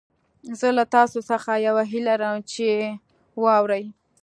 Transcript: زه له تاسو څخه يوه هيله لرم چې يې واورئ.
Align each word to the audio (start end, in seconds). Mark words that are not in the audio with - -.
زه 0.59 0.67
له 0.77 0.83
تاسو 0.95 1.19
څخه 1.29 1.51
يوه 1.67 1.83
هيله 1.91 2.13
لرم 2.19 2.35
چې 2.51 2.61
يې 2.71 2.83
واورئ. 3.41 3.83